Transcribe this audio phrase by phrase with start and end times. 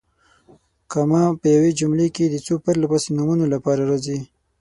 [0.91, 4.19] کامه په یوې جملې کې د څو پرله پسې نومونو لپاره راځي.